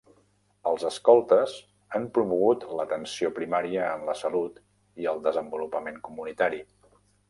Els 0.69 0.85
escoltes 0.89 1.53
han 1.99 2.07
promogut 2.17 2.67
l'atenció 2.81 3.33
primària 3.39 3.93
en 3.93 4.09
la 4.11 4.19
salut 4.25 4.61
i 5.05 5.11
el 5.17 5.27
desenvolupament 5.31 6.07
comunitari. 6.11 6.69